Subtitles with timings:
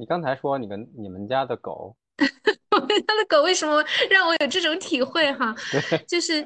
[0.00, 1.94] 你刚才说你跟你们家的狗，
[2.72, 5.54] 我们家的狗为什么让我有这种体会哈？
[5.70, 6.42] 对，就是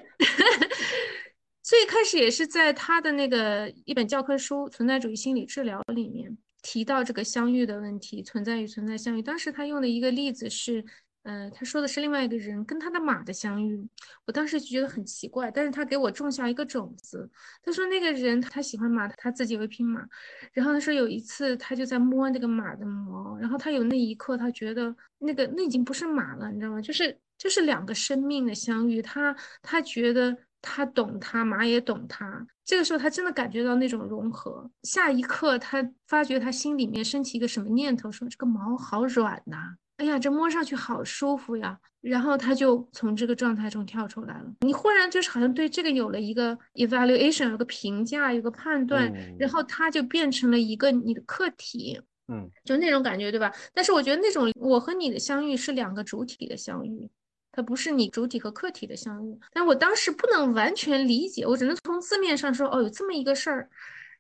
[1.63, 9.23] 最开始也是在他的那个一本教科书《存在主义心理治疗》里面提到这个相遇的问题，存在与存在相遇。
[9.23, 10.85] 当时他用的一个例子是。
[11.25, 13.89] 呃，他说的是另外一个人跟他的马的相遇，
[14.27, 17.29] 我当时就觉得很奇怪，但是他给我种下一个种子。
[17.63, 20.07] 他说那个人他喜欢马，他自己有一匹马，
[20.53, 26.81] 然后他说有一次他就在摸那个马的毛，然后他有那一刻他觉得那个那已经不是马了，你知道吗？
[26.83, 34.71] 就是就是两个生命的相遇，他他觉得他懂他，马也懂他，这个时候他真的感觉到那种融合。
[34.83, 39.77] 下一刻他发觉他心里面升起一个什么念头，说这个毛好软呐。
[39.99, 41.79] 哎呀，这摸上去好舒服呀！
[42.01, 44.45] 然后他就从这个状态中跳出来了。
[44.61, 53.53] 你忽然就是好像对这个有了一个 evaluation，有个评价，有个判断，然后他就变成了一个你的客体，嗯，就那种感觉，对吧？
[53.73, 57.09] 但是我觉得那种我和你的相遇是两个主体的相遇，
[57.53, 59.39] 它不是你主体和客体的相遇。
[59.53, 63.71] 但我当时不能完全理解，我只能从字面上说，哦，有这么一个事儿。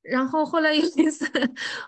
[0.04, 1.26] 然后后来有一次，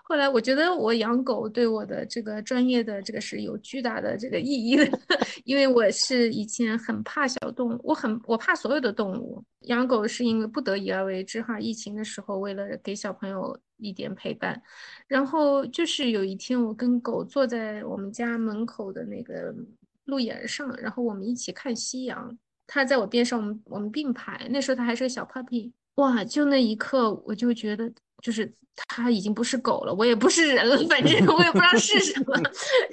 [0.03, 4.99] 后来我觉得我养狗对我的这个专业的这个是有巨大的这个意义的，
[5.45, 9.43] 因为我是以前很怕小动物，我很我怕所有的动物。
[9.67, 11.59] 养狗是因为不得已而为之哈。
[11.59, 14.59] 疫情的时候，为了给小朋友一点陪伴，
[15.07, 19.53] 然后就是有一天我跟狗坐在我们家门口的那个
[20.05, 24.47] 路沿上，然后我们一起看夕阳，它在我边上，我们我们并排。
[24.49, 26.23] 那时候它还是个小 puppy，哇！
[26.23, 27.91] 就那一刻，我就觉得。
[28.23, 28.51] 就是
[28.87, 32.33] 它已经不是狗了，我也不是人了，反正我也不知道是什么。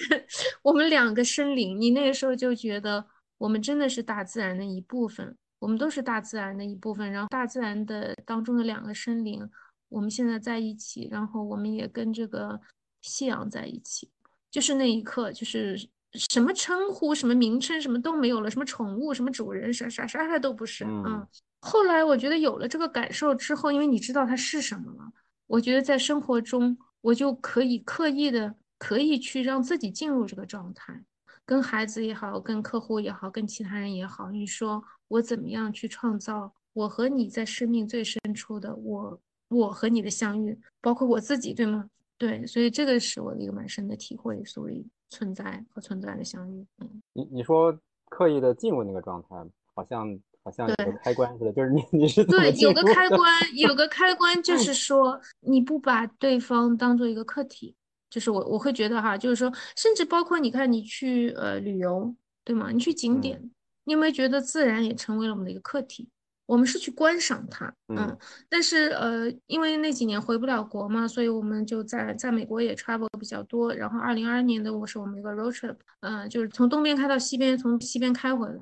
[0.62, 3.04] 我们两个生灵，你那个时候就觉得
[3.38, 7.10] 我们真的是大自然的一部分，我们都是大自然的一部分。
[7.10, 9.48] 然后大自然的当中的两个生灵，
[9.88, 12.60] 我们现在在一起，然后我们也跟这个
[13.02, 14.10] 夕阳在一起。
[14.50, 15.76] 就是那一刻，就是
[16.12, 21.26] 什么称呼、什么名称、什么都没有了，什么宠物、什么主人，啥啥啥啥都不是，嗯。
[21.64, 25.10] 后来我觉得有了这个感受之后，因为你知道它是什么了，
[25.46, 31.02] 我觉得在生活中我就可以刻意的可以去让自己进入这个状态，
[31.46, 39.18] 跟孩子也好，跟客户也好，跟其他人也好，你说我怎么样去创造我和你在生命最深处的我，
[39.48, 41.88] 我和你的相遇，包括我自己，对吗？
[42.18, 46.66] 对，所以这个是我的一个蛮深的体会，所以存在和存在的相遇。
[46.78, 47.74] 嗯，你你说
[48.10, 49.42] 刻意的进入那个状态，
[49.74, 50.20] 好像。
[50.44, 53.18] 好像有个开关似的，就是你你是对有个开 关，
[53.54, 57.74] 有个开关就是说你不把对方当做一个客体，
[58.10, 62.70] 就是我我会觉得哈，就是说甚至包括你看你去呃旅游对吗？
[62.70, 63.50] 你去景点，
[63.84, 66.08] 你有没有觉得自然也成为了我们的一个客体？
[66.46, 68.14] 我们是去观赏它，嗯，
[68.50, 73.72] 但是呃因为那几年回不了国嘛，所以我们就在在美国也 travel 比较多。
[73.72, 78.60] 然后二零二二年的我是我们一个 road trip，嗯，就是从东边开到西边，从西边开回来。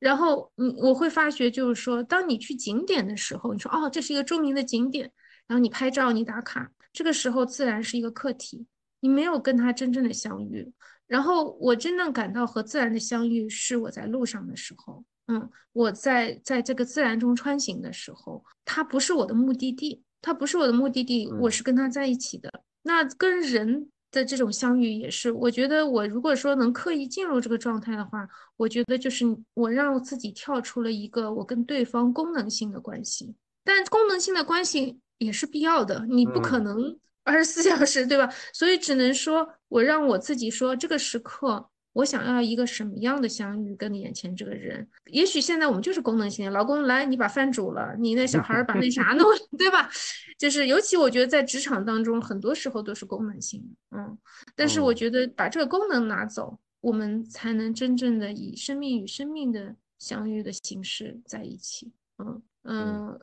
[0.00, 5.12] 然后，嗯，我会发觉，就是说，当你去景点的时候，你说，哦，这是一个著名的景点，
[5.46, 8.66] 然后你拍照，你打卡，这个时候自然是一个课题，
[9.00, 10.72] 你没有跟他真正的相遇。
[11.06, 22.50] 然后，我真正感到和自然的相遇是我在路上的时候，嗯，我在在这个自然中穿行的时候，它不是我的目的地，它不是我的目的地，我是跟他在一起的。
[22.82, 23.90] 那跟人。
[24.10, 33.34] 的这种相遇也是，我觉得我如果说能刻意进入这个状态的话，我觉得就是我让自己跳出了一个我跟对方功能性的关系，
[33.64, 38.32] 但功能性的关系也是必要的，你不可能二十四小时，对吧？
[38.52, 41.68] 所以只能说我让我自己说这个时刻。
[41.92, 43.74] 我想要一个什么样的相遇？
[43.74, 46.50] 跟眼前这个人，也许现在我们就是功能性。
[46.52, 49.26] 老公来，你把饭煮了，你那小孩把那啥弄，
[49.58, 49.90] 对吧？
[50.38, 54.18] 就是尤其我觉得在职场当中，很多时候都是功能性的，嗯。
[54.54, 63.20] 但是我觉得把这个功能拿走，我们才能真正的以生命与生命的相遇的形式在一起，嗯嗯。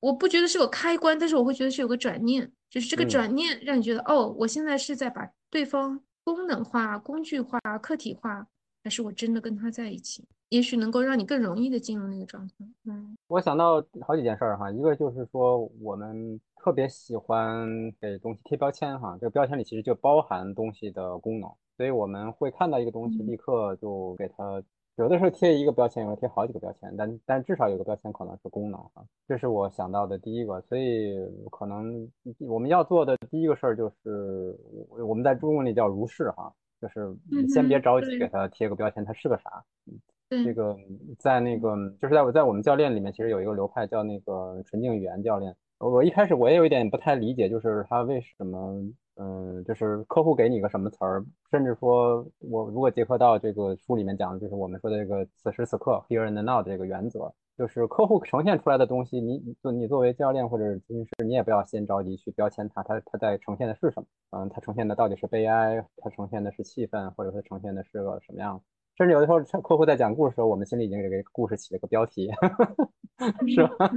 [0.00, 6.00] 我不觉得是有开关，但是我会觉得是有个转念，就是这个转念让你觉得，哦，我现在是在把对方。
[6.34, 8.46] 功能化、工具化、客体化，
[8.84, 12.54] 还是我真的跟他在一起，也许能够让你更容易的进入那个状态。
[12.84, 17.66] 嗯，我想到好几件事儿哈，一个就是说我们特别喜欢
[17.98, 24.62] 给东西贴标签哈，这个标签里其实就包含东西的功能，所以我们会看到一个东西，立刻就给它。
[24.98, 30.60] 有的时候贴一个标签，有的贴好几个标签，但但至少有个标签可能是功能啊，这是我想到的第一个。
[30.62, 31.16] 所以
[31.50, 32.08] 可能
[32.40, 34.56] 我们要做的第一个事儿就是，
[35.06, 37.16] 我们在中文里叫如是哈，就是
[37.48, 39.64] 先别着急给他贴个标签，它是个啥？
[40.44, 40.76] 这个
[41.18, 48.74] 在那个就是在我在我们教练里面，其实有一个流派叫那个纯净语言教练，我一开始我也有一点不太理解，就是他为什么，
[49.20, 64.06] 嗯，就是客户给你个什么词儿，甚至说我如果结合到这个书里面讲的，就是我们说的这个此时此刻 here and now 的这个原则，就是客户呈现出来的东西，你你你作为教练或者咨询师，你也不要先着急去标签它，它它在呈现的是什么？
[64.30, 68.62] 嗯，它呈现的到底是悲哀，它呈现的是气氛，或者说呈现的是个什么样？
[68.98, 72.28] 甚至有的时候客户在讲故事的时候，我们心里已经给这个故事起了个标题。
[73.48, 73.90] 是吧？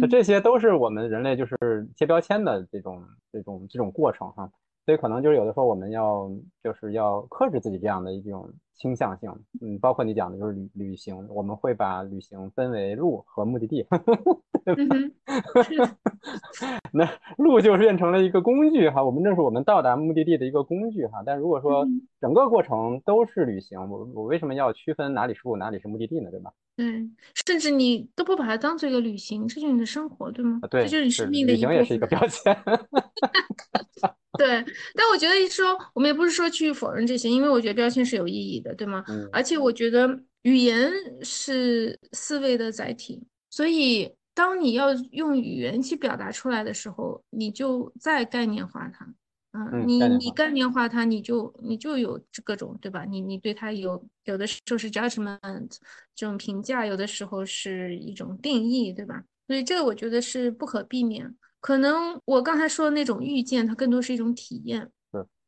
[0.00, 3.02] 那这些都是我们人类就是贴标签的这种
[3.32, 4.50] 这种这种过程哈，
[4.86, 6.30] 所以可能就是有的时候我们要
[6.62, 9.28] 就是要克制自己这样的一种倾向性，
[9.60, 13.84] 嗯，包括你讲的就是旅旅行，我们会把旅行分为路和目的地，
[16.92, 21.84] 那路就变成了一个工具哈，我们这是我们到达目的地的一个工具哈，但如果说
[22.20, 26.30] 整个过程都是旅行，我我为什么要区分哪里是路哪里是目的地呢？
[26.30, 26.52] 对吧？
[26.76, 26.84] 对，
[27.46, 30.60] 甚至你都不把它当做一个旅行，这就是你的生活，对吗？
[30.70, 32.54] 对，这就是你生命的旅行也是一个标签。
[34.36, 39.04] 对，但我觉得说我们也不是说去否认这些，因为我觉得标签是有意义的，对吗？
[39.08, 39.28] 嗯。
[39.32, 40.92] 而且我觉得语言
[41.22, 49.06] 是思维的载体，所以当你要用语言去表达出来的时候，你就再概念化它。
[49.52, 53.06] 嗯，你你概念化它，你就你就有这各种对吧？
[53.06, 55.70] 你你对它有有的时候是 judgment
[56.14, 59.22] 这种评价，有的时候是一种定义，对吧？
[59.46, 61.34] 所以这个我觉得是不可避免。
[61.60, 64.90] 可能我刚才说的那种遇见，它更多是一种体验。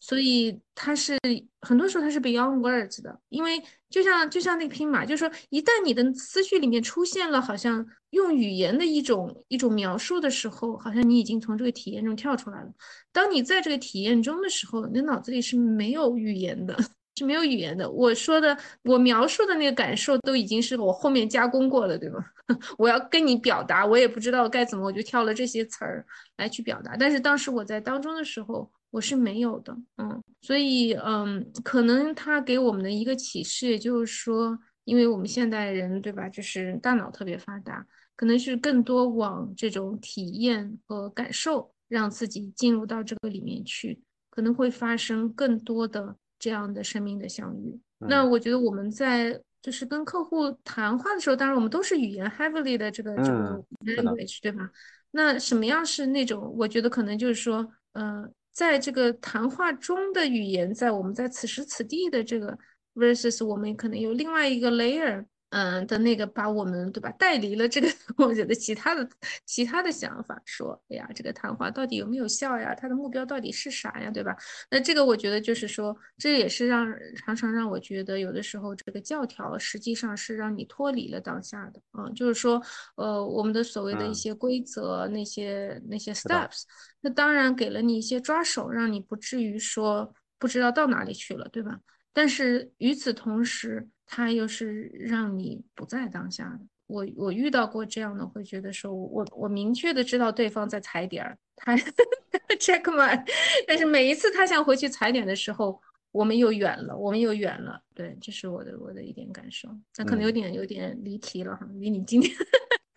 [0.00, 1.19] 所以它是
[1.60, 3.60] 很多时候它是 beyond words 的，因为
[3.90, 12.72] 就像就像那个拼马，就是说一旦你的思绪里面出现了好像用语言的一种一种描述的时候，好像你已经从这个体验中跳出来了。
[13.12, 16.78] 当你在这个体验中的时候，你的脑子里是没有语言的，
[17.19, 17.91] 是没有语言的。
[17.91, 22.25] 我说的我描述的那个感受都已经是我后面加工过的，对吗？
[22.79, 26.06] 我要跟你表达，我也不知道该怎么，我就挑了这些词儿
[26.38, 26.97] 来去表达。
[26.97, 28.70] 但是当时我在当中的时候。
[28.91, 37.87] 我是没有的，嗯，所以，嗯，可能他给我们的一个启示，也就是说，因为我们现代人，对吧，就是大脑特别发达，
[38.17, 44.00] 可能是更多往这种体验和感受，让自己进入到这个里面去，
[44.31, 47.79] 可能会发生更多的这样的生命的相遇。
[47.99, 53.62] 那我觉得我们在就是跟客户谈话的时候，当然我们都是语言 heavily 的这个这个
[54.02, 54.70] language，对吧？
[55.11, 56.55] 那什么样是那种？
[56.56, 58.32] 我觉得可能就是说，嗯。
[58.50, 62.58] 在这个谈话中的语言，在我们在此时此地的这个
[62.96, 65.25] versus，我们可能有另外一个 layer。
[65.50, 69.09] 嗯的那个把我们对吧带离了这个， 我觉得其他的
[69.47, 72.75] 其他的想法说，哎呀，这个谈话到底有没有效呀？
[72.75, 74.11] 他的目标到底是啥呀？
[74.11, 74.37] 对吧？
[74.71, 76.87] 那这个我觉得就是说，这也是让
[77.17, 82.62] 常常让我觉得有的时候这个教条实际上是让你脱离了当下的，嗯，就是说，
[82.97, 86.65] 呃，我们的所谓的一些规则，那些那些 steps，
[87.00, 91.81] 那当然给了你一些抓手，让你不至于说不知道到哪里去了，对吧？
[92.12, 96.60] 但是与此同时，他又是让你不在当下的。
[96.87, 101.76] 我我遇到过这样的，会觉得说，我我明确的知道对方在踩点儿，他
[102.58, 103.22] check my，
[103.66, 105.78] 但是每一次他想回去踩点的时候，
[106.10, 107.78] 我们又远了，我们又远了。
[107.94, 109.69] 对，这是我的我的一点感受。
[109.99, 112.34] 那可能有点有点离题了哈，离你今天，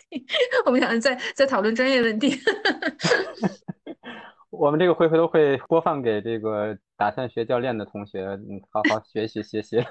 [0.65, 2.33] 我们想在在讨论专业问题。
[4.51, 9.77] 我们这个回回头会播放给这个打算学教练的同学，嗯，好好学习学习。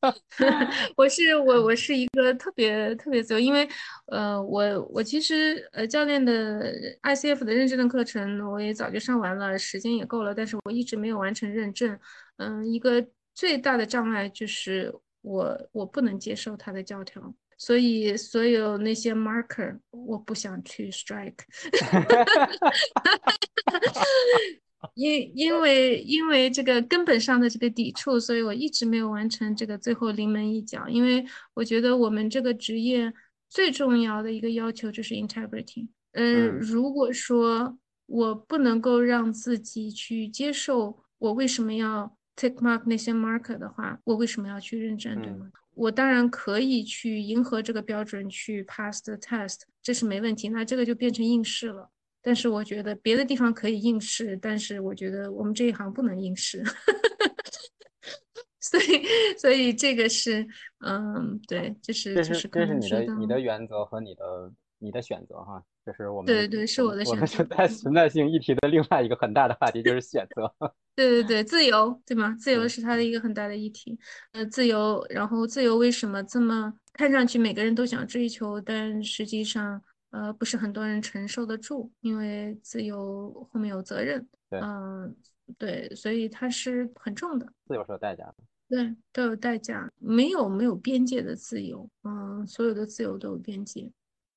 [0.96, 3.68] 我是我我是一个特别特别自由，因为
[4.06, 6.72] 呃我我其实呃教练的
[7.02, 11.98] ICF 的认证的课程我也早就上完了，时间也够了，但是我一直没有完成认证。
[12.36, 17.34] 嗯，一个最大的障碍就是我我不能接受他的教条。
[17.58, 21.34] 所以，所有那些 marker，我不想去 strike，
[24.94, 30.88] 因因为因为这个根本上的这个抵触，所以我一直没有完成这个最后临门一脚。
[30.88, 33.12] 因为我觉得我们这个职业
[33.50, 35.88] 最重要的一个要求就是 integrity。
[36.12, 45.50] 嗯，如果说我不能够让自己去接受我为什么要 take mark 那些 marker 的话，我为什么要去认证，对吗？
[45.78, 50.48] 我当然可以去迎合这个标准去 pass the test，这是没问题。
[50.48, 51.90] 那这个就变成应试了。
[52.20, 56.62] 但是我觉得别的地方可以应试，但是我觉得我们这一行不能应试。
[58.60, 60.46] 所以，所以这个是，
[60.84, 65.64] 嗯，对，这是这是这是你的你的原则和你的你的选择哈。
[65.88, 67.38] 这是我们对对是我的选择。
[67.38, 70.54] 我在存在性议题的另外一个很大的话题就是选择。
[70.94, 72.36] 对对对，自由对吗？
[72.38, 73.98] 自由是它的一个很大的议题。
[74.32, 85.16] 呃，自由，然后自由为什么这么看上去每个人都想追求，但实际上呃，不是很多人承受得住，因为自由后面有责任，对，嗯，
[85.56, 88.34] 对，所以它是很重的，自由是有代价的，
[88.68, 93.90] 对，都有代价，没有没有边界的自由，嗯，所有的自由都有边界。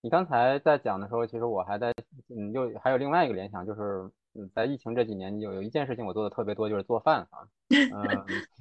[0.03, 1.93] 你刚才在讲的时候，其实我还在，
[2.35, 7.45] 嗯，又还有另外一个联想，就是，嗯，在疫情这几年，有有一件事情我做的特别多，就是做饭啊，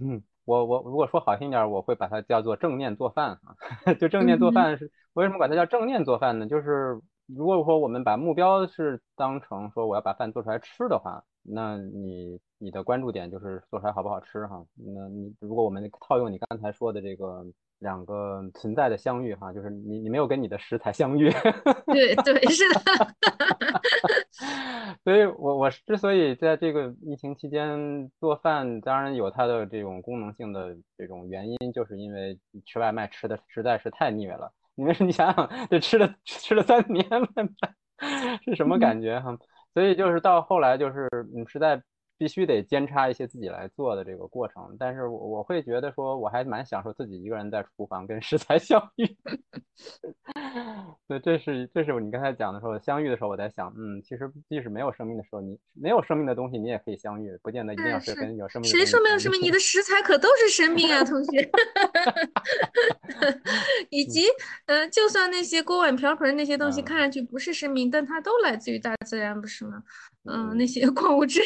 [0.02, 3.56] 嗯， 我我如果说好听点，我会把它叫做正念做饭啊，
[3.98, 6.46] 就正念做饭是为什么管它叫正念做饭呢？
[6.46, 17.46] 就是如果说我们把目标是当成说我要把饭做出来吃的话，那你你的关注点就是做出来好不好吃哈，那你如果我们套用你刚才说的这个。
[17.80, 21.30] 两个存在的相遇，哈，就是你你没有跟你的食材相遇，
[21.92, 22.80] 对对是的，
[25.04, 34.52] 所以我我之所以在这个疫情期间做饭，当然有它的这种功能性的这种原因，就是因为吃外卖吃的实在是太腻了。
[34.74, 37.74] 你们你想想，这吃了吃了三年外卖，
[38.44, 39.36] 是什么感觉哈？
[39.74, 41.82] 所以就是到后来就是你实在。
[42.20, 49.16] 必须得兼差一些自己来做的这个过程，但是我我会觉得说，我还蛮享受自己一个人在厨房跟食材相遇。
[51.08, 58.70] 对，这是这是你刚才讲的时候，相遇的时候，我在想，嗯，其实即使没有生命的时候，你没有生命的东西，你也可以相遇，不见得一定要是跟有生命。
[58.70, 59.40] 谁说没有生命？
[59.40, 61.50] 你的食材可都是生命啊，同学。
[63.88, 64.26] 以及，
[64.66, 69.82] 嗯，就算那些锅碗瓢盆那些东西看上去不是生命，但它都来自于大自然，不是吗？
[70.24, 71.40] 嗯，那些 矿物质。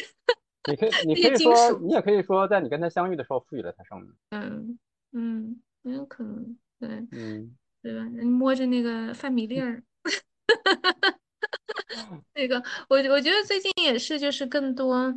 [0.67, 4.13] 你可以， 你可以说，你也可以说，在你跟他相遇的时候赋予了他生命。
[4.31, 4.79] 嗯
[5.13, 8.05] 嗯，也有可能，对，嗯，对吧？
[8.07, 9.83] 你摸着那个饭米粒儿，
[12.35, 15.15] 那个，我我觉得最近也是，就是更多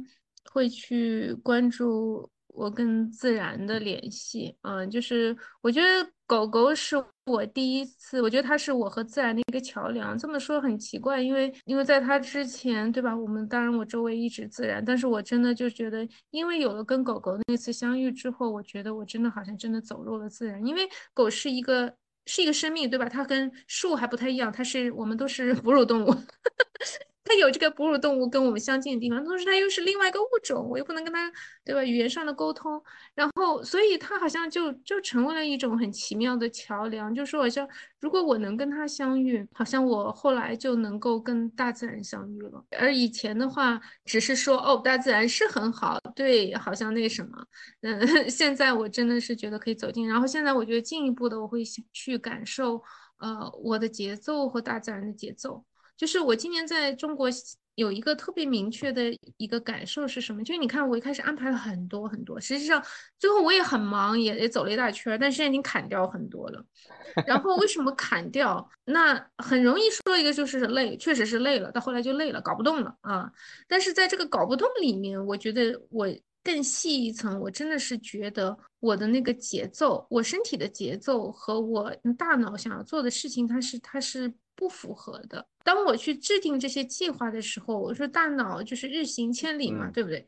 [0.51, 2.29] 会去关注。
[2.47, 10.17] 我跟自然的联系，嗯，就是我觉得狗狗是我第一次，我觉得它是我和自然的一个桥梁。
[10.17, 13.15] 这么说很奇怪，因为因为在它之前，对吧？
[13.15, 20.63] 我们当然我周围一直自然，但是我真的就觉得，因为有了跟狗狗那次相遇之后，我觉得我真的好像真的走入了自然。
[20.65, 21.93] 因为狗是一个
[22.25, 23.07] 是一个生命，对吧？
[23.07, 26.13] 它跟树还不太一样，它是我们都是哺乳动物。
[27.27, 31.31] 它有这个哺乳动物跟我们相近的地方，同时它又是另外一个物种，我又不能跟它，
[31.65, 31.83] 对吧？
[31.83, 32.81] 语言上的沟通，
[33.13, 37.13] 然后所以它好像就就成为了一种很奇妙的桥梁。
[37.13, 37.67] 就说好像
[37.99, 42.63] 如果我能跟它相遇，好像我后来就能够跟大自然相遇了。
[42.77, 47.45] 而以前的话，只是说哦，大自然是很好，对，好像那什么，
[47.81, 52.81] 嗯， 现在我真的是觉得可以走进，然后现在我觉得进一步的我会想去感受，
[53.19, 55.63] 呃，我的节奏和大自然的节奏。
[55.97, 57.27] 就是我今年在中国
[57.75, 59.03] 有一个特别明确的
[59.37, 60.43] 一个感受是什么？
[60.43, 62.83] 就是你看，我一开始安排了很多很多，实际上
[63.19, 66.63] 最后我也很忙，也也走了一大圈，但现在已经砍掉很多了。
[67.27, 68.67] 然后为什么砍掉？
[68.85, 73.31] 那很容易说一个就是累，确实是累了，到后来就累了，搞不动了啊。
[73.67, 76.07] 但是在这个搞不动里面，我觉得我
[76.43, 84.33] 更细一层，我真的是觉得我的那个节奏，我身体的节奏和我大脑想要做的事情，它是它是。
[84.59, 85.45] 不符合的。
[85.67, 90.25] 当我去制定这些计划的时候，我说大脑就是日行千里嘛，对不对？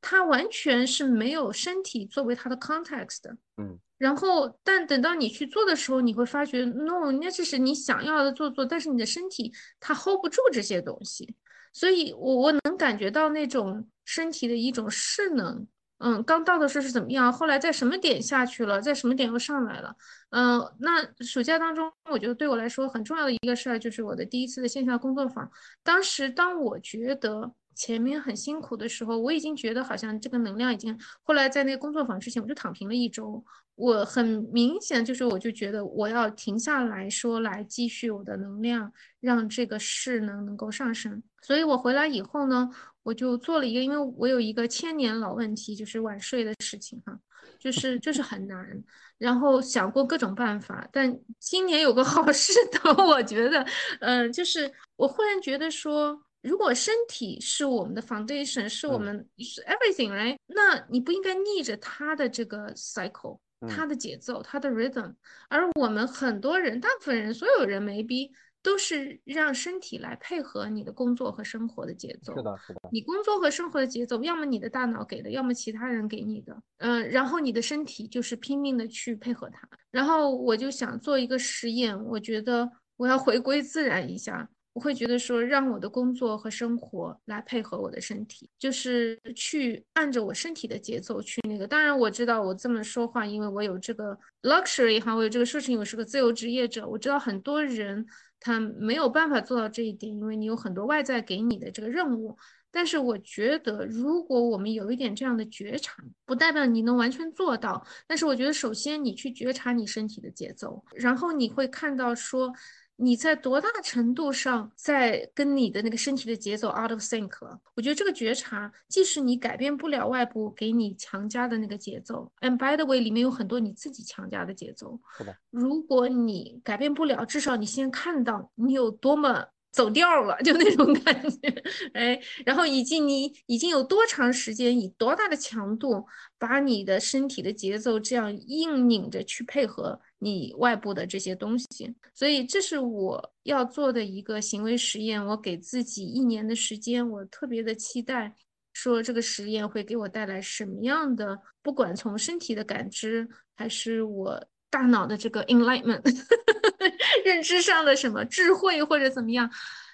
[0.00, 3.36] 它完全是没有身体作为它的 context 的。
[3.58, 3.78] 嗯。
[3.98, 11.34] 然后，但等到你去做的时候，你会发觉，no，那这是你想要的做做，但是你的身体它 hold 不住这些东西。
[11.74, 15.66] 所以，我我能感觉到那种身体的一种势能。
[15.98, 17.32] 嗯，刚到的时候是怎么样？
[17.32, 18.80] 后来在什么点下去了？
[18.80, 19.96] 在什么点又上来了？
[20.30, 25.50] 嗯，那暑假当中，我觉得对我来说很重要的一个事儿，就是我的第一次的线下工作坊。
[25.82, 30.96] 当时当我觉得前面很辛苦的时候，我已经觉得好像这个能量已经。
[31.22, 33.44] 后来在那个工作坊之前，我就躺平了一周。
[33.74, 41.22] 我很明显就是，我就觉得我要停下来说，来继续我的能量，让这个势能能够上升。
[41.42, 42.70] 所以我回来以后呢。
[43.08, 47.18] 我就做了一个，因为我有一个千年老问题，就是晚睡的事情哈，
[47.58, 48.84] 就是就是很难。
[49.16, 53.66] 然后想过各种办法，但今年有个好事头， 我觉得，
[54.00, 60.36] 嗯，就是我忽然觉得说，如果身体是我们的 foundation，是我们是 everything，right？
[60.46, 65.14] 那你不应该逆着它的这个 cycle，它的节奏，它的 rhythm。
[65.48, 68.30] 而我们很多人，大部分人，所有人没逼。
[68.62, 72.34] 都是让身体来配合你的工作和生活的节奏。
[72.36, 72.80] 是的，是的。
[72.92, 76.60] 你工作和生活的节奏，要么你的大脑给的，要么其他人给你的。
[76.78, 79.68] 嗯，然后你的身体就是拼命的去配合它。
[79.90, 84.48] 然后我就想做一个实验，我觉得我要回归自然一下。
[84.74, 91.66] 我会觉得说，让我的工作和生活来配合我的身体，就是去按着我身体的节奏去那个。
[91.66, 98.06] 当然，我知道我这么说话，因为我有这个 luxury 哈，我有这个事情，我是个自由职业者，我知道很多人。
[98.40, 102.36] 他没有办法做到这一点，因为你有很多外在给你的这个任务。
[102.70, 107.86] 但是我觉得，如果我们有一点这样的觉察，不代表你能完全做到。
[108.06, 112.52] 但是我觉得，首先你去觉察你身体的节奏，然后你会看到说。
[113.00, 117.58] 你在多大程度上在跟你的那个身体的节奏 out of sync 了？
[117.74, 124.98] 我觉得这个觉察，即使你改变不了外部给你强加的那个节奏，and by the way，里面有很多你自己强加的节奏。
[125.16, 129.46] 是的，如果你改变不了，至少你先看到你有多么。
[129.70, 131.62] 走调了， 就那种感觉，
[131.92, 136.06] 哎，然后以及你已经有多长时间，以多大的强度，
[136.38, 145.24] 把你的身体的节奏这样硬拧着去配合你外部的这些东西，所以这是我要做的一个行为实验。
[145.24, 148.34] 我给自己一年的时间，我特别的期待，
[148.72, 156.02] 说这个实验会给我带来什么样的，不管从身体的感知，还是我大脑的这个 enlightenment。
[157.24, 159.50] 认知上的什么智慧或者怎么样，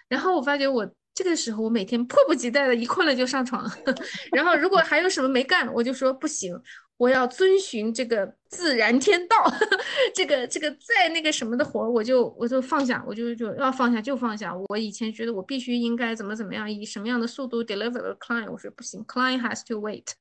[0.09, 3.69] 然后我发觉我这个时候我每天迫不及待的一困了就上床，
[4.33, 6.55] 然后如果还有什么没干，我就说不行，
[6.97, 9.37] 我要遵循这个自然天道，
[10.15, 14.55] 这个这个再那个什么的活我就我就放下，我就就要放下就放下。
[14.69, 20.13] 我以前觉得我必须应该怎么怎么样，以什么样的速度 deliver a client，我说不行，client has to wait。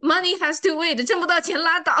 [0.00, 1.94] Money has to wait，挣不到钱拉倒。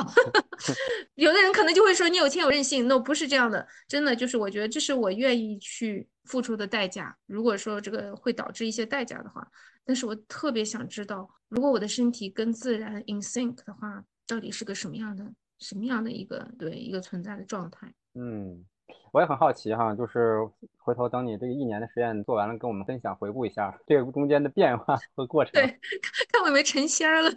[1.14, 7.16] 有的人可能就会说你有钱有任性，no 不是这样的，真的就是我觉得这是我愿意去付出的代价。
[7.26, 9.46] 如果说这个会导致一些代价的话，
[9.84, 15.24] 但是我特别想知道，如果我的身体跟自然 in sync 的话，到底是个什么样的、
[15.58, 17.92] 什么样的一个对一个存在的状态？
[18.14, 18.64] 嗯。
[19.12, 20.38] 我也很好奇哈，就是
[20.78, 25.52] 回头等你这个一年的实验做完了，跟我们分享回顾一下这个中间的变化 和过程。
[25.52, 25.66] 对，
[26.32, 27.30] 看我有没有成仙了。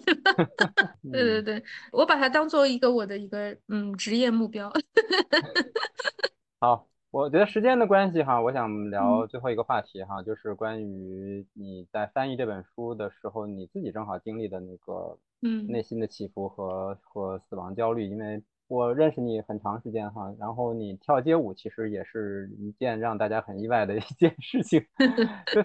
[1.12, 4.72] 对 对对，我把它当做一个我的一个嗯职业目标。
[6.62, 18.42] 好，我觉得时间的关系哈，我想聊最后一个话题哈，就是关于你在翻译这本书的时候，你自己正好经历的那个嗯内心的起伏和和死亡焦虑，因为。
[18.68, 24.84] 我认识你很长时间哈，然后你跳街舞其实也是一件让大家很意外的一件事情，
[25.54, 25.64] 就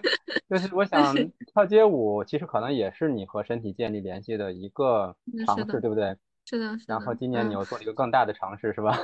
[0.49, 1.15] 就是我想
[1.53, 6.15] 跳街舞其实可能也是你和身体建立联系的一个尝试，对不对？
[6.45, 6.77] 是的。
[6.87, 8.95] 然后今年你又做了一个更大的尝试，是吧？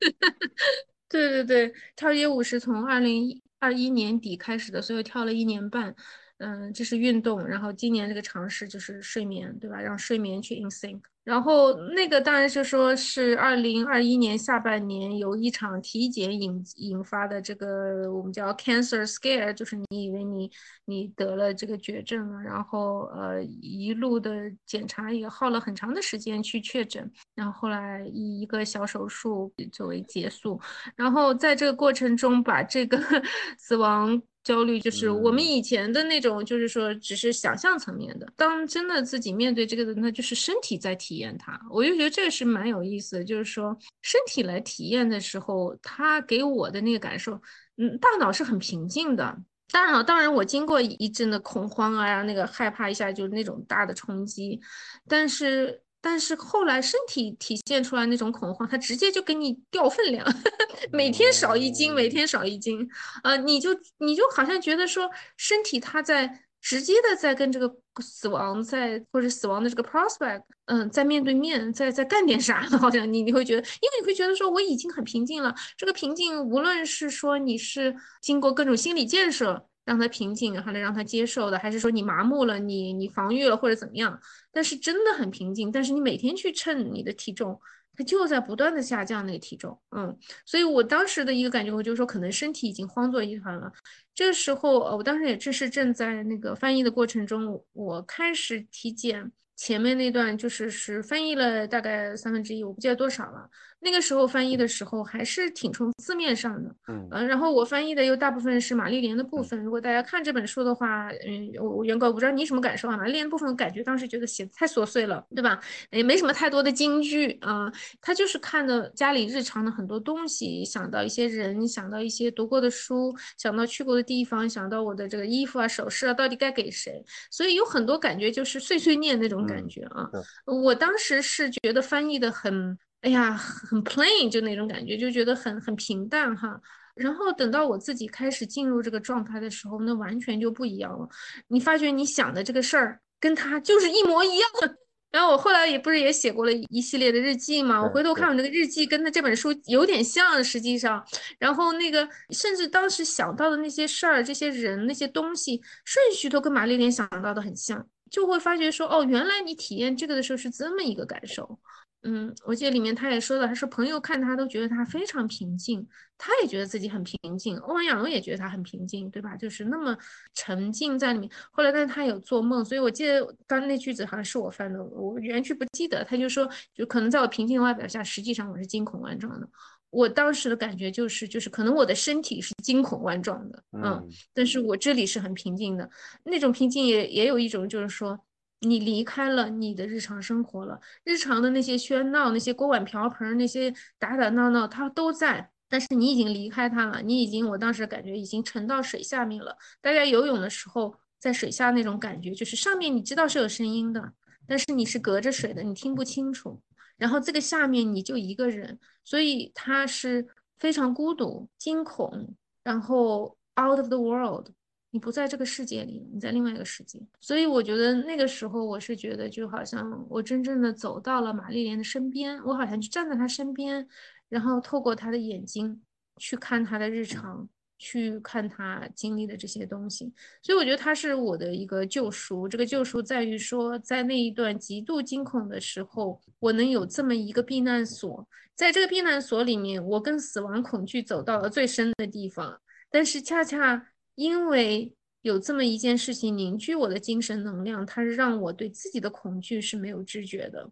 [1.08, 5.94] 对对对，跳街舞是从二零二一年底开始的，所以跳了一年半。
[6.38, 9.78] 嗯，这是运动，然后今年这个尝试就是睡眠，对吧？
[9.78, 11.00] 让睡眠去 in sync。
[11.30, 20.50] 然后那个当然是说是二零二一年下半年有一场体检引引发的这个我们叫 cancer scare，就是你以为你
[20.86, 30.60] 你得了这个绝症了，然后呃一路的检查也耗了很长的时间去确诊，然后后来以一个小手术作为结束，
[30.96, 32.98] 然后在这个过程中把这个
[33.56, 34.20] 死亡。
[34.50, 38.26] 焦虑就是我们以前的那种，就是说只是想象层面的。
[38.36, 41.60] 当真的自己面对这个的，那就是身体在体验它。
[41.70, 47.40] 我就觉得这个是蛮有意思的，就是说身体来体验的时候，它给我的那个感受，
[47.76, 49.38] 嗯，大脑是很平静的。
[49.70, 54.60] 大脑当然我经过一阵的恐慌啊，那个害怕一下，就是那种大的冲击，
[55.06, 55.82] 但是。
[56.00, 60.26] 但是后来身体体现出来那种恐慌，它直接就给你掉分量，
[60.90, 62.88] 每天少一斤，每天少一斤，
[63.22, 79.66] 呃，你就你就好像觉得说身体它在直接的在跟这个死亡在或者死亡的这个 prospect，嗯，在面对面，在在干点啥， 好像你你会觉得，因为你会觉得说我已经很平静了，这个平静无论是说你是经过各种心理建设。
[79.90, 84.16] 让他平静，还能让他接受的，还是说你麻木了，你你防御了或者怎么样？
[84.52, 85.72] 但是真的很平静。
[85.72, 87.60] 但是你每天去称你的体重，
[87.96, 89.76] 它就在不断的下降那个体重。
[89.90, 93.72] 嗯，所以我当时的一个感觉，我就说可能身体已经慌作一团了。
[94.14, 99.32] 这时候，呃，我当时也正是正在那个翻译的过程中，我开始体检。
[99.56, 103.50] 前面那段就是是翻译了大概三分之一，我不记得多少了。
[103.82, 109.58] 那个时候翻译的时候还是挺从字面上的，嗯，然后我翻译的又大部分是玛丽莲的部分。
[109.64, 112.96] 如果大家看这本书的话，嗯，我原稿我不知道你什么感受啊？
[112.96, 115.58] 玛丽莲部分感觉当时觉得写的太琐碎了，对吧？
[115.90, 127.02] 也没什么太多的金句啊，他就是看的家里日常的很多东西，想到一些人，想到一些读过的书，想到去过的地方，想到我的这个衣服啊、首饰啊，到底该给谁？
[127.30, 130.10] 所以有很多感觉就是碎碎念那种感觉啊。
[130.44, 132.78] 我当时是觉得翻译的很。
[133.02, 136.60] 哎呀，很 plain 就那种感觉，就觉得很很平淡哈。
[136.94, 141.08] 然后等到我自己开始进入这个状态的时候，那完全就不一样了。
[141.48, 144.76] 你发觉你想的这个事儿跟他就是一模一样的，
[145.10, 151.02] 然后我后来也不是也写过了一系列的日记嘛，我回头看我那个日记跟他这本书有点像，实际上，
[151.38, 161.58] 然后那个甚至当时想到的那些事儿、这些人、那些东西顺序都跟玛丽莲想到的很像，就会发觉说，哦，原来你体验这个的时候是这么一个感受。
[162.02, 165.86] 嗯，我记得里面他也说了，他说朋友看他都觉得他非常平静，
[166.16, 169.36] 他也觉得自己很平静，欧阳亚龙也觉得他很平静，对吧？
[169.36, 169.94] 就是那么
[170.32, 171.30] 沉浸在里面。
[171.50, 176.02] 后来，但是他有做梦，所以我记得刚那句子好像是我翻的，我原句不记得。
[176.02, 179.46] 他就说，就可能在我平静的外表下，实际上我是惊恐万状的。
[179.90, 185.90] 我当时的感觉就是，就是可能我的身体是惊恐万状的，嗯，但是我这里是很平静的。
[186.24, 188.18] 那种平静也也有一种，就是说。
[188.60, 197.00] 你离开了你的日常生活了，日常的那些喧闹、那些锅碗瓢盆、那些打打闹闹，它都在，但是你已经离开它了。
[197.02, 199.56] 你已经，我当时感觉已经沉到水下面了。
[199.80, 204.12] 大家游泳的时候，在水下那种感觉，就是上面你知道是有声音的，
[204.46, 206.60] 但是你是隔着水的，你听不清楚。
[206.98, 210.26] 然后这个下面你就一个人，所以它是
[210.58, 214.48] 非常孤独、惊恐，然后 out of the world。
[214.92, 223.86] 你不在这个世界里，你在另外一个世界，所以我觉得那个时候，我是觉得就好像我真正的走到了玛丽莲的身边，我好像就站在她身边，
[224.28, 225.80] 然后透过她的眼睛
[226.16, 227.48] 去看她的日常，
[227.78, 230.12] 去看她经历的这些东西。
[230.42, 232.48] 所以我觉得她是我的一个救赎。
[232.48, 238.26] 这个救赎在于说，在那一段极度惊恐的时候，我能有这么一个避难所，
[238.56, 243.86] 在这个避难所里面，我跟死亡恐惧走到了最深的地方，但是恰恰。
[244.14, 244.92] 因为
[245.22, 250.70] 有这么一件事情凝聚我的精神能量，它让我对自己的恐惧是没有知觉的，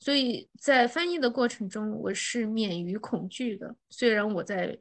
[0.00, 3.74] 所以在翻译的过程中，我是免于恐惧的。
[3.90, 4.76] 虽然我在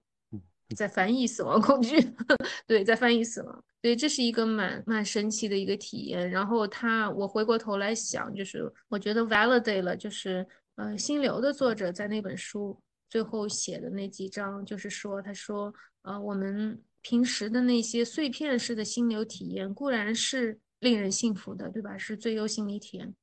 [0.75, 1.95] 在翻译死亡恐惧，
[2.65, 6.27] 对，在翻译死亡，所以这是一个蛮蛮神奇的一个体验。
[6.29, 16.81] 然后他，我回过头来想，就是我觉得 validate 了，就是呃，心流的作者在那本书最后写的那几章，就是说，他说，呃，我们。
[17.03, 21.97] 平时的那些碎片式的心流体验固然是令人幸福的，对吧？
[21.97, 23.13] 是最优心理体验，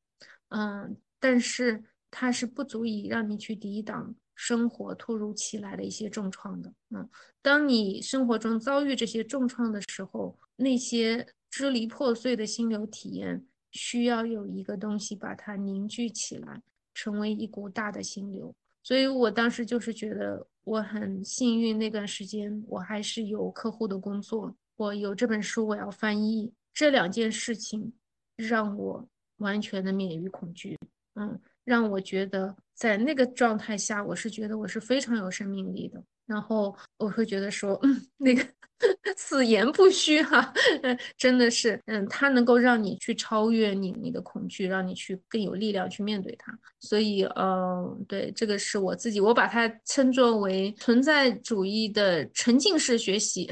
[0.50, 6.72] 嗯，但是它是不足以让你去抵挡生活突如其来的一些重创的。
[6.90, 7.08] 嗯，
[7.40, 16.62] 当你生活中遭遇这些重创的时候，那些支离破碎的心流体验需要有一个东西把它凝聚起来，
[16.92, 18.54] 成为一股大的心流。
[18.82, 20.46] 所以我当时就是觉得。
[20.70, 27.92] 我很幸运，那段时间我还是有客户的工作，我有这本书我要翻译，这两件事情
[28.37, 29.04] 让我
[29.38, 30.78] 完全的免于恐惧，
[31.14, 36.00] 嗯，让我觉得在那个状态下，我是觉得我是非常有生命力的。
[36.24, 38.46] 然后我会觉得说，嗯，那个
[39.22, 40.50] 此言不虚哈，
[40.83, 46.59] 嗯，真的是，嗯，它能够让你去超越你你的恐惧，让你去更有力量去面对它。
[46.80, 53.42] 所以，嗯，对，这个是我自己，我把它称作为存在主义的沉浸式学习，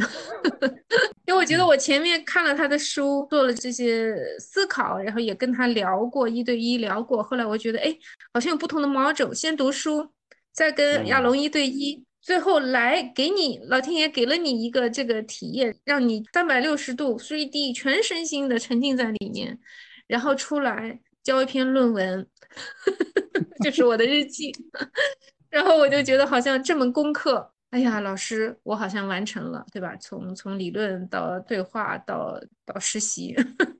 [1.29, 7.95] 因为我觉得我前面看了他的书，做了这些思考，然后也跟他聊过一对一聊过，后来我觉得，哎，
[8.33, 10.09] 好像有不同的 model，先读书，
[10.51, 12.03] 再跟亚龙一对一。
[12.29, 19.59] 最后来给你，老天爷给了你一个这个体验，让你三百六十度 3D 全身心的沉浸在里面，
[20.07, 22.29] 然后出来交一篇论文，
[23.65, 24.55] 就是我的日记。
[25.49, 29.97] 然后我就觉得好像这门功课，哎呀，老师，我好像完成了，对吧？
[29.97, 33.35] 从从理论到对话到到实习，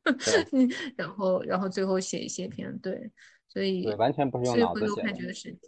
[0.53, 3.11] 嗯，然后然后最后写一些篇，对，
[3.47, 4.87] 所以对，完全不是用脑子
[5.35, 5.59] 写的。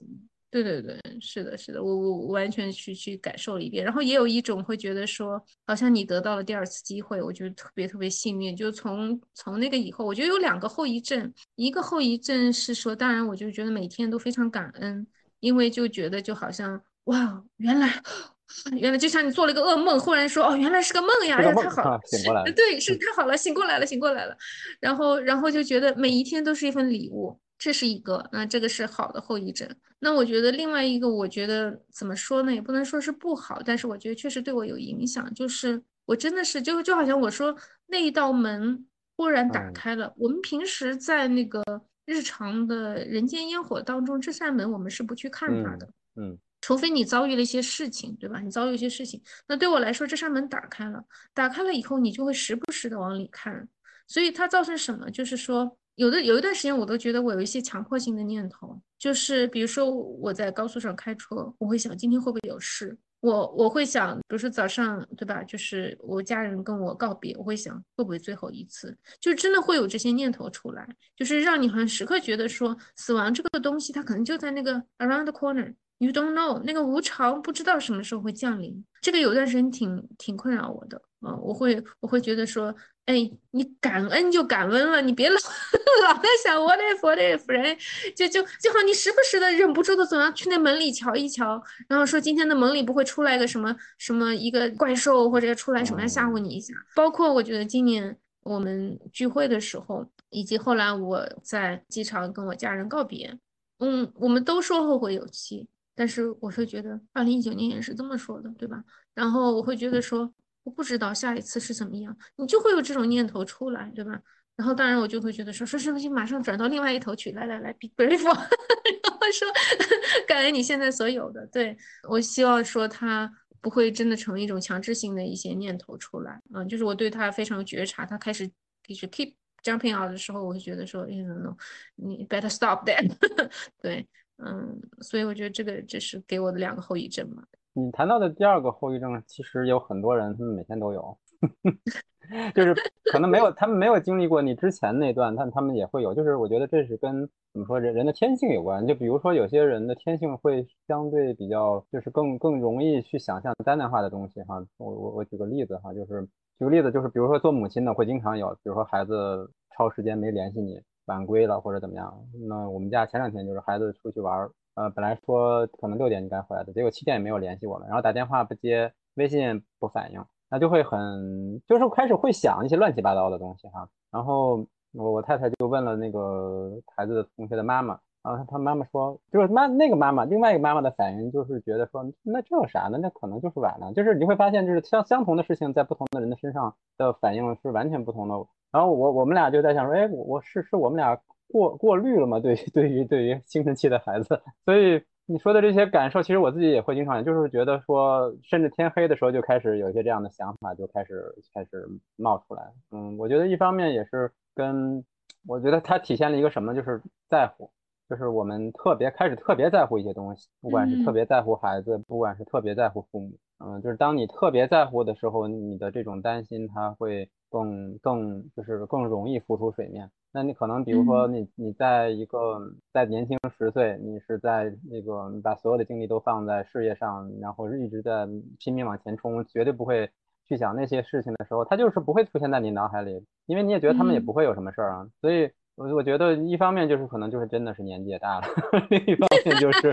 [0.51, 8.57] 对对对，是的，是的，我我完全去去感受了一遍，然后也有一种会觉得说，好像你得到了第二次机会，我觉得特别特别幸运。
[8.57, 15.07] 就从从那个以后，我觉得有两个后遗症，一个后遗症是说，当然我就觉得每天都非常感恩，
[15.39, 18.03] 因为就觉得就好像哇，原来
[18.77, 24.37] 原来就像你做了一个噩梦，忽然说哦，原来是个梦呀，哎呀太好了，醒过来了，对，是太好了，醒过来了，醒过来了，
[24.81, 27.39] 然后然后就觉得每一天都是一份礼物。
[27.61, 29.69] 这是一个，那这个是好的后遗症。
[29.99, 35.33] 那我觉得另外一个，我觉得怎么说呢，也不能说是不好，但是我觉得确实对我有影响。
[35.35, 37.55] 就是我真的是，就就好像我说
[37.87, 40.11] 那一道门忽然打开了。
[40.17, 41.63] 我们平时在那个
[42.07, 45.87] 日常的人间烟火当中，这扇门我们是不去看它的。
[46.17, 48.41] 嗯，除非你遭遇了一些事情，对吧？
[48.41, 53.69] 你遭遇一些事情，那对我来说，这扇门打开了，打开了以后，你就会时不时的往里看。
[54.09, 55.11] 所以它造成什么？
[55.11, 55.77] 就是说。
[55.97, 65.43] 有的有一段时间，我都觉得我有一些强迫性的念头，就是比如说我在高速上开车，我会想今天会不会有事，我我会想，比如说早上，对吧？
[65.45, 78.83] 就是我家人跟我告别，我会想会不会最后一次，就真的会有这些念头出来，就是让你好像时刻觉得说，死亡这个东西它可能就在那个 around the corner，you don't know，那个无常不知道什么时候会降临。
[79.03, 82.75] 这个有段时间挺挺困扰我的，嗯，我会我会觉得说。
[83.07, 85.35] 哎，你感恩就感恩了，你别老
[86.07, 87.77] 老在想 what if what if，人
[88.15, 96.73] 就就就好，你时不时的忍不住的总要去那门里瞧一瞧，然后说今天的门里不会出来个什么什么一个怪兽，或者出来什么吓唬你一下。
[96.95, 103.37] 包括我觉得今年我们聚会的时候，以及后来我在机场跟我家人告别，
[103.81, 108.85] 嗯，我们都说后会有期，但是我是觉得二零一九年也是这么说的，对吧？
[109.15, 110.33] 然后我会觉得说。
[110.63, 114.21] 我不知道下一次是怎么样，你就会有这种念头出来，对吧？
[114.57, 119.49] 然后当然我就会觉得说，说是不是马上转到另外一头去，来来来，be grateful， 然后说
[120.29, 121.47] 感恩你现在所有的。
[121.47, 121.75] 对
[122.09, 128.47] 我希望说他不会真的成为一种强制性的一些念头出来，嗯，就是我对他非常觉察，他开始
[128.83, 131.57] 就是 keep jumping out 的时候，我会觉得说，no no，
[131.97, 133.11] 你 better stop that，
[133.81, 137.43] 对，嗯，所以我觉得这个这是给我的两个后遗症嘛。
[137.73, 141.17] 你谈到的第二个后遗症，其实有很多人他们每天都有，
[142.55, 142.75] 就是
[143.13, 146.13] 可能没有他们没有经历过你之前那段，但他们也会有。
[146.13, 148.85] 就是我觉得这是跟怎么说人人的天性有关。
[148.87, 154.57] 就比如说有些人的天性会相对比较，就是更更容易去想象灾难化的东西哈。
[154.79, 156.23] 我我我举个例子哈，就是
[156.59, 162.13] 举个例子，就是比如说做母亲的会经常有，比如说孩子超时间没联系你，晚归了或者怎么样。
[162.49, 164.51] 那我们家前两天就是孩子出去玩。
[164.75, 173.89] 呃，本来说可能六点应该回来的，结果七点也没有联系我们，然后打电话不接，微信不反应，那就会很，就是开始会想一些乱七八糟的东西哈。
[174.11, 182.97] 然后我我太太就问了那个孩子的同学的妈妈，然后他妈妈说，就是妈那个妈妈，另外一个妈妈的反应就是觉得说，那这有啥呢？
[183.03, 183.93] 那可能就是晚了。
[183.93, 188.35] 就是你会发现，就是相相同的事情在不同的人的身上的反应是完全不同的。
[188.71, 191.21] 然后我我们俩就在想说，哎，我我是是我们俩。
[191.51, 192.39] 过过滤了嘛？
[192.39, 202.73] 对， 对于对于青春期的孩子，所以你说的这些感受，其实我自己也会经常，就是觉得说，甚至天黑的时候就开始有一些这样的想法，就开始开始冒出来。
[202.91, 205.05] 嗯，我觉得一方面也是跟，
[205.47, 207.71] 我觉得它体现了一个什么，就是在乎，
[208.09, 213.33] 就是我们特别开始特别在乎一些东西，不管是特别在乎孩子，不管是特别在乎父母，
[213.65, 220.11] 嗯，就是当你特别在乎的时候，你的这种担心，它会更更就是更容易浮出水面。
[220.33, 222.61] 那你可能比如说你你在一个
[222.93, 228.27] 在年轻十岁，你是在那个把所有的精力都放在事业上，然后一直在
[228.59, 230.09] 拼命往前冲，绝对不会
[230.47, 235.09] 去想那些事情的时候，他就是不会出现在你脑海里，因为你也觉得他们也不会有什么事儿啊。
[235.21, 238.47] 所以，我我觉得一方面就是可能就是真的是年纪也大了，
[238.89, 239.91] 另一方面就是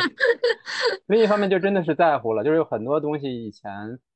[1.07, 3.71] 另一方面就真的是在乎了，就是有很多东西以前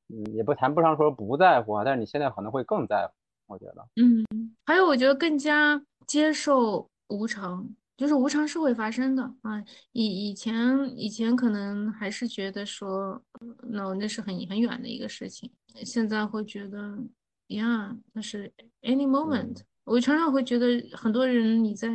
[0.08, 3.12] 嗯也不谈不上说不在乎啊，但是你现在可能会更在乎，
[3.52, 3.88] 我觉得。
[3.96, 4.24] 嗯，
[4.64, 5.80] 还有我觉得更加。
[6.04, 9.64] 接受无常，就是无常是会发生的啊。
[9.92, 13.22] 以以前以前可能还是觉得说
[13.62, 15.50] ，no，那是很很远的一个事情。
[15.84, 16.98] 现在会觉得，
[17.46, 19.60] 呀，那是 any moment。
[19.84, 21.88] 我常常会觉得，很多人你在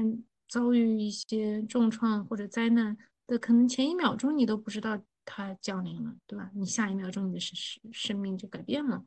[0.47, 6.49] 遭遇一些重创或者灾难的，可能前一秒钟你都不知道它降临了，对吧？
[6.55, 7.55] 你下一秒钟你的生
[7.91, 9.03] 生命就改变了。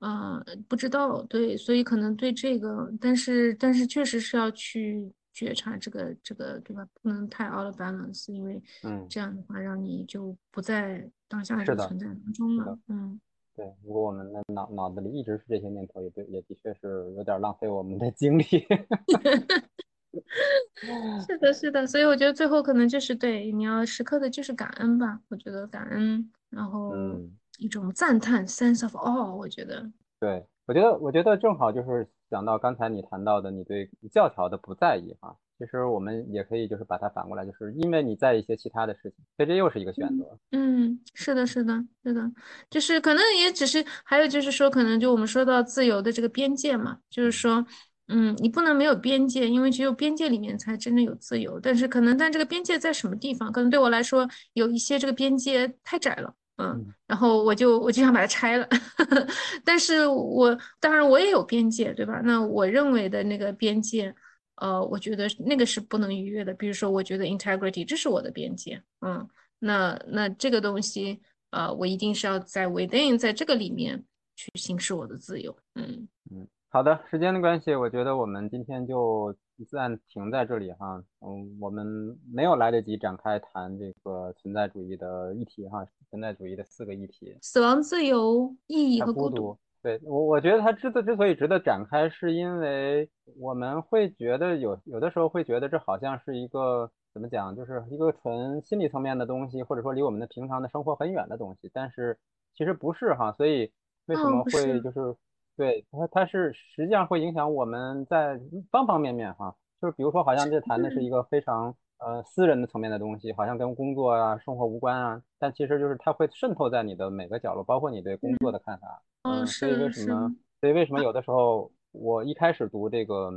[0.00, 6.86] 啊，不知道，对，所以可能对这个，但是但是确实是要去觉察这个这个，对吧？
[7.00, 13.18] 不能太 out of balance，因为嗯，这样的话让你就不在当下的存在当中了，嗯，
[13.56, 13.72] 对。
[13.82, 18.44] 如果我们的脑脑子里一直是这些念头，也对，也的确是有点浪费我们的精力。
[21.26, 27.34] 是的，是的，所以我觉得最后可能就是对你要时刻的就是感恩吧，我觉得感恩，然后嗯。
[27.58, 29.90] 一种赞叹，sense of awe，我觉得，
[30.20, 40.38] 对我觉得，我觉得正好就是想到刚才你谈到的，你对教条的不在意哈，其实我们也可以就是把它反过来，就是因为你在一些其他的事情，所以这又是一个选择。
[40.52, 42.32] 嗯，是的，是的，是的，
[42.70, 47.64] 就是可能也只是还有就是说，可能就我们说到自由的这个边界嘛，就是说，
[48.08, 51.60] 嗯，你不能没有边界，因为只有边界里面才真正有自由。
[51.60, 53.52] 但是可能但这个边界在什么地方？
[53.52, 56.34] 可能对我来说，有一些这个边界太窄了。
[56.56, 58.68] 嗯，然后我就我就想把它拆了，
[59.64, 62.20] 但是我当然我也有边界，对吧？
[62.24, 64.14] 那我认为的那个边界，
[64.56, 66.54] 呃，我觉得那个是不能逾越的。
[66.54, 74.04] 比如说，我觉得 integrity 这是我的边界，嗯，那那这个东西，呃，我一定是要在 within 在这个里面
[74.36, 76.46] 去行使我的自由，嗯嗯。
[76.68, 79.34] 好的，时间的关系，我觉得我们今天就
[79.70, 89.56] 暂停在这里哈，嗯，我们没有来得及展开谈这个存在主义的议题哈，存在主义的四个议题：死亡、自由、意义和孤独。
[89.82, 102.18] 对我，我觉得它之之之所以值得展开，是因为我们会觉得有有的时候会觉得这好像是一个怎么讲，就是一个纯心理层面的东西，或者说离我们的平常的生活很远的东西，但是
[102.56, 103.70] 其实不是哈，所以
[104.06, 105.14] 为什么会就是。
[105.56, 108.40] 对它，它是实际上会影响我们在
[108.70, 119.02] 方方面面哈，就是比如说，好像这谈的是一个非常呃私人的层面的东西，好像跟工作啊、生活无关啊，但其实就是它会渗透在你的每个角落，包括你对工作的看法。
[119.22, 120.34] 嗯，所以为什么？
[120.60, 123.30] 所以为什么有的时候我一开始读这个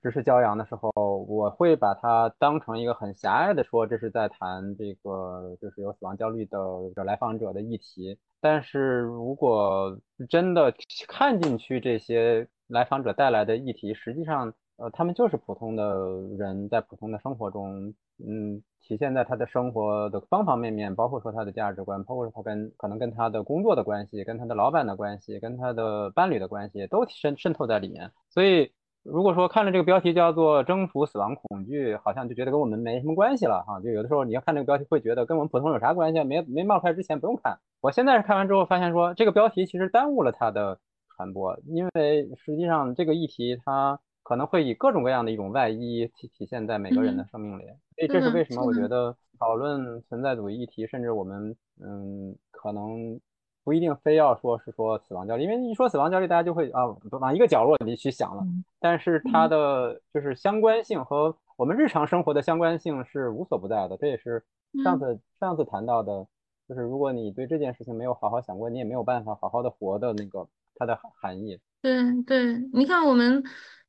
[0.00, 0.92] 知识教养的时候，
[1.28, 6.58] 我会把它当成一个很狭隘的说，这是在谈这个就是有死亡焦虑的
[7.04, 8.16] 来访者的议题。
[8.40, 9.98] 但是如果
[10.28, 10.72] 真的
[11.08, 15.96] 看进去这些来访者带来的议题，实际上，呃，他们就是普通的
[16.38, 17.92] 人在普通的生活中，
[18.24, 18.53] 嗯，
[18.94, 28.70] 体现在他的生活的方方面面，包括说他的价值观，包括他跟可能跟他的工作的关系，跟他的老板的关系，跟他的伴侣的关系，都渗渗透在里面，所以。
[29.06, 33.78] 如果说看了这个标题叫做“征服死亡恐惧”，好像就觉得跟我们没什么关系了哈。
[33.82, 36.24] 就有的时候你要看这个标题，会觉得跟我们普通有啥关系？
[36.24, 37.58] 没没冒出来之前不用看。
[37.82, 40.78] 我现在是看完之后发现说，这个标题其实耽误了他的
[41.14, 47.62] 传播，因为实际上这个议题它可能会以各种各样的一种外衣体体现在每个人的生命里。
[47.94, 48.64] 所以这是为什么？
[48.64, 53.20] 我觉得讨论存在主义议题，甚至我们嗯可能。
[53.66, 58.44] 不一定非要说是说死亡焦虑，因为一说死亡焦虑，大家就会啊往一个角落里去想了。
[58.78, 63.96] 但是它的就是相关性和我们日常生活的相关性是无所不在的。
[63.96, 64.44] 这也是
[64.84, 66.26] 上次上次谈到的，
[66.68, 71.58] 就是如果你对这件事情没有好好想过，你也没有办法好好的活的那个它的含义。
[71.80, 73.42] 对对，你看我们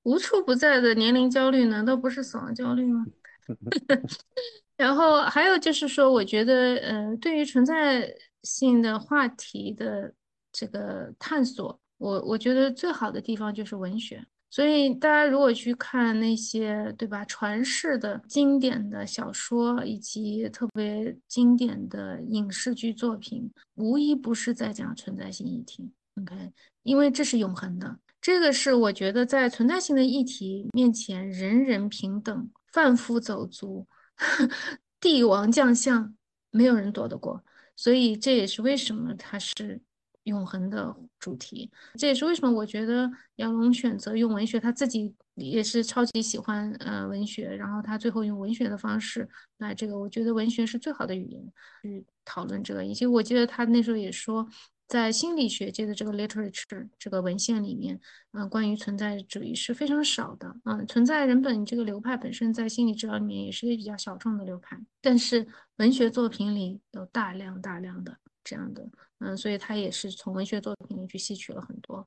[0.05, 3.05] 无处不在的年龄焦虑，难道不是死亡焦虑吗？
[4.75, 8.11] 然后还有就是说，我觉得，呃，对于存在。
[8.45, 10.13] 性的话题的
[10.51, 14.23] 这个探索，我我觉得最好的地方就是文学。
[14.51, 25.91] 所以大家如果去看那些对吧传世的经典的小说，以及特别经典的影视剧作品，无一不是在讲存在性议题。
[26.21, 26.51] OK，
[26.83, 33.85] 因为这是永恒的，这个是我觉得在存在性的议题面前，人人平等，贩夫走卒，
[34.99, 36.15] 帝王将相，
[36.49, 37.43] 没有人躲得过。
[37.75, 39.79] 所以这也是为什么它是
[40.23, 52.83] 永恒的主题，这也是为什么我觉得杨龙选择用文学，他自己也是超级喜欢呃文学，然后他最后用文学的方式来这个，我觉得文学是最好的语言去讨论这个。
[52.83, 54.49] 以及我记得他那时候也说。
[54.87, 57.99] 在心理学界的这个 literature 这个文献里面，
[58.33, 60.55] 嗯，关于存在主义是非常少的。
[60.65, 68.87] 嗯，存在人本这个流派本身在心理治疗里面也是一个比较小众的流派，但是文学作品里有大量大量的这样的，
[69.19, 72.05] 嗯，所以他也是从文学作品里去吸取了很多。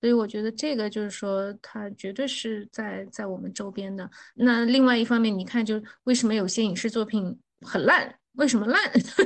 [0.00, 4.10] 所以我觉得这个就是说，它绝对是在在我们周边的。
[4.34, 8.19] 那另外一方面，你看，就为什么有些影视作品很烂？
[8.34, 8.80] 为什么烂？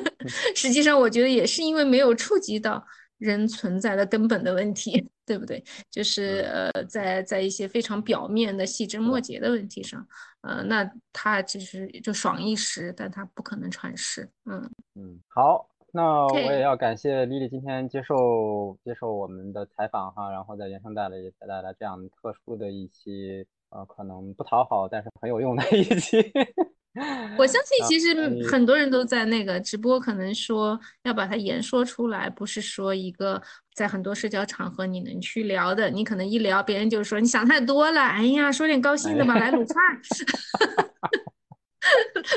[0.57, 2.85] 实际上，我觉得也是因为没有触及到
[3.19, 5.63] 人存在的根本的问题， 对不对？
[5.91, 10.07] 就是呃，在在一些非常表面的细枝末节的问题上，
[10.43, 14.29] 呃，那他其实就爽一时，但他不可能传世。
[14.47, 26.19] 嗯嗯，好，那我也要感谢丽丽今天接受接受我们的采访哈，然后在原声带里带来这样特殊的一期，呃，可能不讨好，但是很有用的一期。
[27.37, 28.15] 我相信，其实
[28.49, 33.43] 很多人都在那个直播，可能说要把它言说出来，不是说一个
[33.75, 35.91] 在很多社交场合你能去聊的。
[35.91, 38.01] 你可能一聊，别人就说你想太多了。
[38.01, 39.83] 哎呀，说点高兴的吧，来卤 串，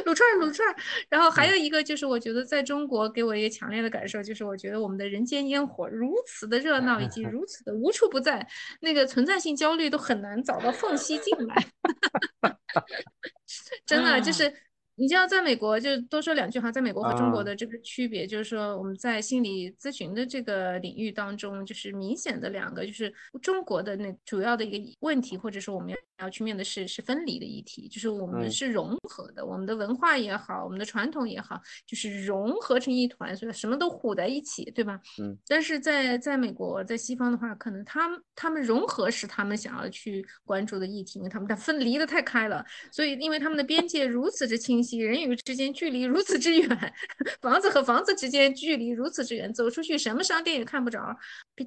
[0.05, 0.67] 卤 串撸串。
[1.09, 8.47] 然后还有一个就是，我觉得在中国给我一个强烈的感受，就是我觉得我们的人间烟火如此的热闹，以及如此的无处不在，
[8.81, 11.65] 那个存在性焦虑都很难找到缝隙进来。
[13.85, 14.53] 真的就是。
[14.99, 34.99] 你知道，在美国就多说两句哈，在美国和中国的这个区别，就是说我们在心理咨询的这个领域当中，就是明显的两个，就是中国的那主要的一个问题，或者说我们要要去面的是是分离的议题，就是我们是融合的，我们的文化也好，我们的传统也好，就是融合成一团，所以什么都糊在一起，对吧？
[35.21, 35.37] 嗯。
[35.47, 44.86] 但是在在美国，在西方的话，可能他们他们融合是他们想要去关注的议题，因为他们它分离的太开了，所以因为他们的边界如此之清晰。
[44.87, 46.93] 息，人与之间距离如此之远，
[47.41, 51.15] 房子和房子之间距离如此之远，走出去什么商店也看不着。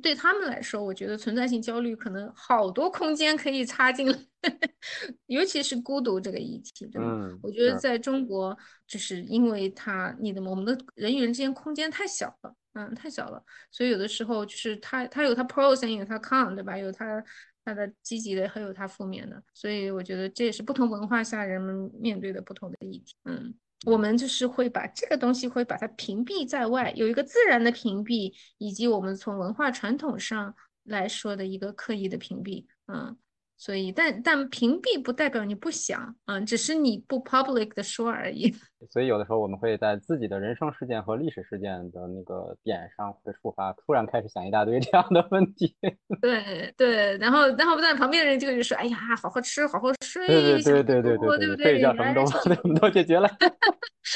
[0.02, 4.18] 对他们来说，我觉得存在性焦虑可能好多空间可以插进来，
[5.26, 7.38] 尤其是孤独这个议题，对吗？
[7.42, 8.56] 我觉得在中国，
[8.86, 16.78] 就是因为他你的我们的人与人之间空间太小了，嗯，太小了，所以有的时候就是他他有他 pros，也有他 con，对吧？
[16.78, 17.22] 有他。
[17.64, 23.14] 它的积极的，还有它负面的，所以我觉得这也是不同文化下人们面对的不同的议题。
[23.24, 23.54] 嗯，
[23.86, 30.54] 我们就是会把这个东西会把它屏蔽在外，有一个自然的屏蔽，以及我们从文化传统上
[30.84, 32.66] 来说的一个刻意的屏蔽。
[32.86, 33.16] 嗯。
[33.60, 38.50] 所以，但但屏蔽不代表你不想，嗯，只是你不 public 的说而已。
[38.90, 45.76] 所以有的时候我们会在自己的人生事件和历史事件的那个点上会触发，突然开始想一大堆 这样的问题。
[46.22, 51.80] 对对，然后然后在旁边的人就会说：“哎呀，好好吃，好好睡，对对对对对对，对不对？
[51.82, 53.28] 叫什么都什么都解决了，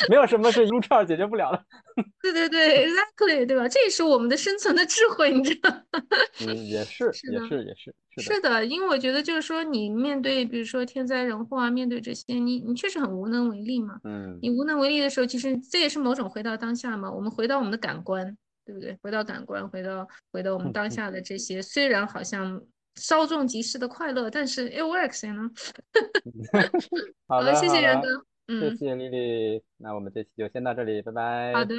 [0.09, 1.62] 没有什么是一路串解决不了的。”
[2.22, 3.68] 对对对，exactly，对吧？
[3.68, 5.70] 这也是我们的生存的智慧，你知道？
[6.40, 8.64] 嗯，也是，也是，也是，是的。
[8.64, 13.98] 因为我觉得，就是说，你面对比如说天灾人祸啊，面对这些，你你确实很无能为力嘛。
[14.04, 14.38] 嗯。
[14.42, 17.10] 你无能为力的时候，其实这也是某种回到当下嘛。
[17.10, 18.96] 我们回到我们的感官，对不对？
[19.02, 22.60] 回到感官，回到回到我们当下的这些，虽然好像
[22.96, 25.50] 稍纵即逝的快乐，但是 it works，呢。
[27.26, 28.24] 好的，谢谢袁哥。
[28.46, 31.54] 嗯谢谢丽丽，那我们这期就先到这里，拜拜。
[31.54, 31.74] 好的。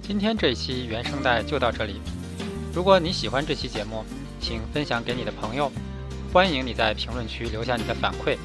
[0.00, 2.00] 今天这一期原声带就到这里。
[2.74, 4.04] 如果你喜欢这期节目，
[4.40, 5.70] 请分享给你的朋友。
[6.32, 8.36] 欢迎你在评论区留下你的反馈，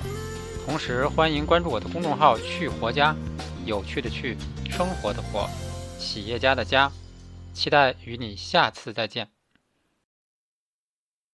[0.65, 3.15] 同时欢迎关注我的公众号“去活家”，
[3.65, 4.37] 有趣的去，
[4.69, 5.49] 生活的活，
[5.99, 6.91] 企业家的家。
[7.53, 9.40] 期待与你下次再见。